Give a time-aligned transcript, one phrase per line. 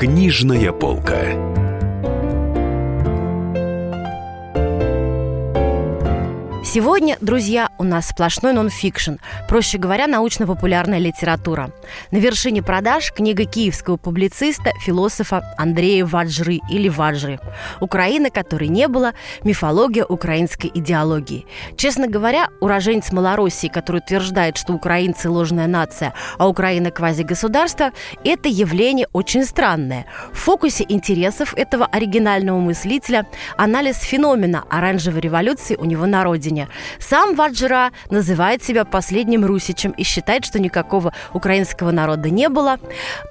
[0.00, 1.20] Книжная полка.
[6.64, 9.14] Сегодня, друзья, у нас сплошной нонфикшн,
[9.48, 11.72] проще говоря, научно-популярная литература.
[12.10, 17.40] На вершине продаж книга киевского публициста, философа Андрея Ваджры или Ваджры
[17.80, 19.14] «Украина, которой не было.
[19.44, 21.46] Мифология украинской идеологии».
[21.76, 27.92] Честно говоря, уроженец Малороссии, который утверждает, что украинцы– ложная нация, а Украина– квазигосударство,
[28.24, 30.04] это явление очень странное.
[30.34, 33.26] В фокусе интересов этого оригинального мыслителя
[33.56, 36.68] анализ феномена оранжевой революции у него на родине.
[36.98, 37.34] Сам
[37.70, 42.78] Ваджра называет себя последним русичем и считает, что никакого украинского народа не было.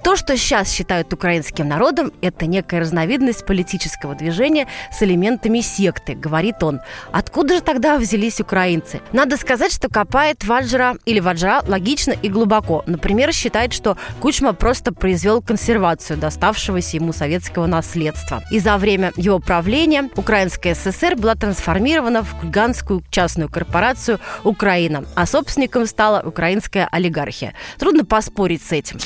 [0.02, 6.62] То, что сейчас считают украинским народом, это некая разновидность политического движения с элементами секты, говорит
[6.62, 6.80] он.
[7.12, 9.00] Откуда же тогда взялись украинцы?
[9.12, 12.82] Надо сказать, что копает Ваджра или Ваджра логично и глубоко.
[12.86, 18.42] Например, считает, что Кучма просто произвел консервацию доставшегося ему советского наследства.
[18.50, 25.26] И за время его правления Украинская ССР была трансформирована в гигантскую частную корпорацию «Украина», а
[25.26, 27.54] собственником стала украинская олигархия.
[27.78, 28.98] Трудно поспорить с этим.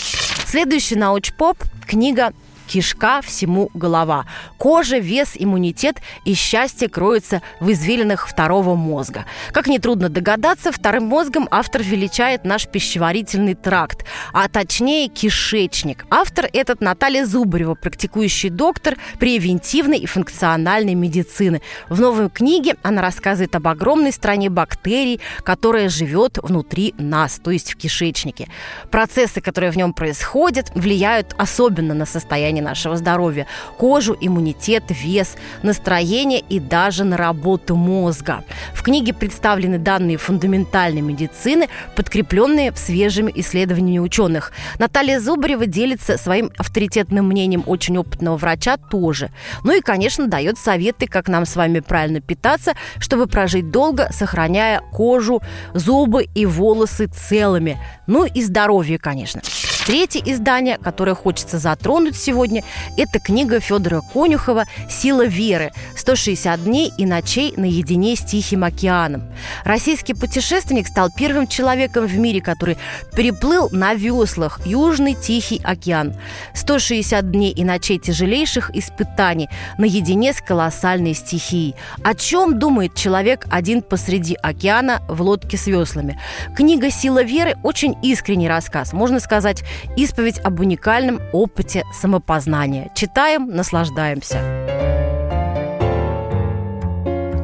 [0.47, 2.33] Следующий научпоп– книга
[2.67, 4.27] кишка всему голова.
[4.59, 9.25] Кожа, вес, иммунитет и счастье кроются в извилинах второго мозга.
[9.53, 16.07] Как нетрудно догадаться, вторым мозгом автор величает наш пищеварительный тракт, а точнее кишечник.
[16.11, 21.63] Автор этот Наталья Зубарева, практикующий доктор превентивной и функциональной медицины.
[21.89, 27.73] В новой книге она рассказывает об огромной стране бактерий, которая живет внутри нас, то есть
[27.73, 28.49] в кишечнике.
[28.91, 33.47] Процессы, которые в нем происходят, влияют особенно на состояние состояние нашего здоровья,
[33.79, 38.45] кожу, иммунитет, вес, настроение и даже на работу мозга.
[38.75, 44.53] В книге представлены данные фундаментальной медицины, подкрепленные свежими исследованиями ученых.
[44.79, 49.31] Наталья Зубарева делится своим авторитетным мнением очень опытного врача тоже.
[49.65, 54.81] Ну и, конечно, дает советы, как нам с вами правильно питаться, чтобы прожить долго, сохраняя
[54.93, 55.41] кожу,
[55.75, 57.79] зубы и волосы целыми.
[58.07, 59.41] Ну и здоровье, конечно.
[59.87, 62.65] Третье издание, которое хочется затронуть сегодня,
[62.97, 65.73] это книга Федора Конюхова «Сила веры.
[65.95, 69.25] 160 дней и ночей наедине с Тихим океаном».
[69.63, 72.79] Российский путешественник стал первым человеком в мире, который
[73.15, 76.15] переплыл на веслах Южный Тихий океан.
[76.55, 81.75] 160 дней и ночей тяжелейших испытаний наедине с колоссальной стихией.
[82.03, 86.19] О чем думает человек один посреди океана в лодке с веслами?
[86.57, 88.95] Книга «Сила веры» очень искренний рассказ.
[88.95, 89.63] Можно сказать,
[89.97, 92.91] Исповедь об уникальном опыте самопознания.
[92.95, 94.41] Читаем, наслаждаемся.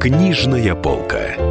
[0.01, 1.50] Книжная полка.